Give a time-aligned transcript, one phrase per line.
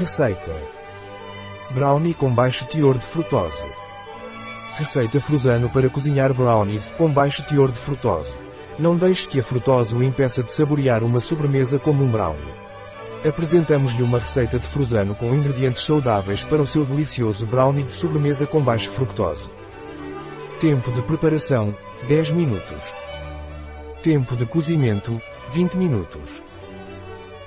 [0.00, 0.56] Receita.
[1.72, 3.68] Brownie com baixo teor de frutose.
[4.76, 8.34] Receita Frusano para cozinhar brownies com baixo teor de frutose.
[8.78, 12.54] Não deixe que a frutose o impeça de saborear uma sobremesa como um brownie.
[13.28, 18.46] Apresentamos-lhe uma receita de Frusano com ingredientes saudáveis para o seu delicioso brownie de sobremesa
[18.46, 19.50] com baixo fructose.
[20.58, 21.76] Tempo de preparação,
[22.08, 22.94] 10 minutos.
[24.02, 25.20] Tempo de cozimento,
[25.52, 26.42] 20 minutos.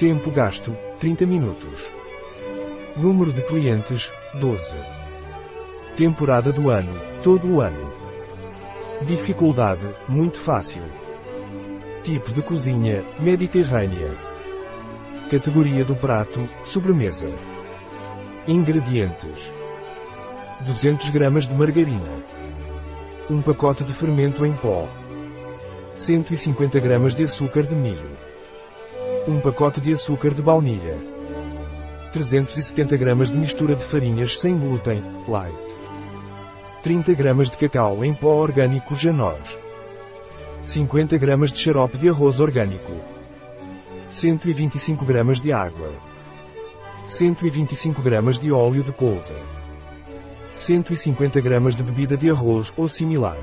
[0.00, 1.99] Tempo gasto, 30 minutos.
[2.96, 4.74] Número de clientes, 12.
[5.96, 7.92] Temporada do ano, todo o ano.
[9.02, 10.82] Dificuldade, muito fácil.
[12.02, 14.10] Tipo de cozinha, mediterrânea.
[15.30, 17.28] Categoria do prato, sobremesa.
[18.48, 19.54] Ingredientes.
[20.62, 22.10] 200 gramas de margarina.
[23.30, 24.88] Um pacote de fermento em pó.
[25.94, 28.10] 150 gramas de açúcar de milho.
[29.28, 31.19] Um pacote de açúcar de baunilha.
[32.12, 35.56] 370 gramas de mistura de farinhas sem glúten, light.
[36.82, 39.58] 30 gramas de cacau em pó orgânico Janós.
[40.62, 42.92] 50 gramas de xarope de arroz orgânico.
[44.08, 45.92] 125 gramas de água.
[47.06, 49.34] 125 gramas de óleo de couve.
[50.56, 53.38] 150 gramas de bebida de arroz ou similar.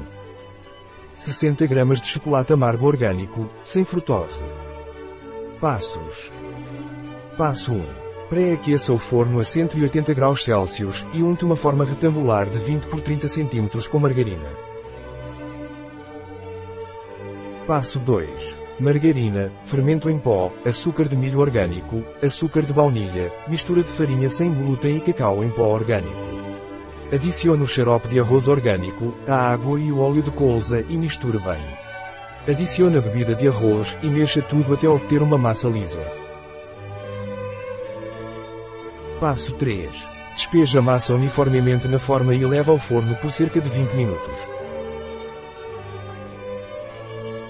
[1.16, 4.44] 60 gramas de chocolate amargo orgânico, sem frutose.
[5.62, 6.32] Passos.
[7.38, 8.07] Passo 1.
[8.30, 13.00] Pré-aqueça o forno a 180 graus Celsius e unte uma forma retangular de 20 por
[13.00, 14.50] 30 cm com margarina.
[17.66, 18.58] Passo 2.
[18.82, 24.54] Margarina, fermento em pó, açúcar de milho orgânico, açúcar de baunilha, mistura de farinha sem
[24.54, 26.20] glúten e cacau em pó orgânico.
[27.14, 31.40] Adicione o xarope de arroz orgânico, a água e o óleo de colza e misture
[31.40, 31.64] bem.
[32.46, 36.27] Adicione a bebida de arroz e mexa tudo até obter uma massa lisa.
[39.20, 39.90] Passo 3.
[40.36, 44.48] Despeje a massa uniformemente na forma e leve ao forno por cerca de 20 minutos.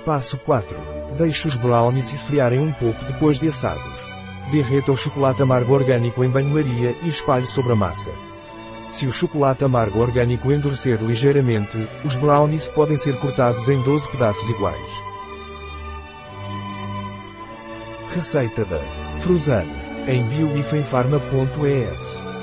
[0.06, 0.78] Passo 4.
[1.18, 4.08] Deixe os brownies esfriarem um pouco depois de assados.
[4.50, 8.12] Derreta o chocolate amargo orgânico em banho-maria e espalhe sobre a massa.
[8.90, 14.48] Se o chocolate amargo orgânico endurecer ligeiramente, os brownies podem ser cortados em 12 pedaços
[14.48, 15.04] iguais.
[18.14, 18.80] Receita da
[19.20, 22.37] Fruzano em bioifenfarma.es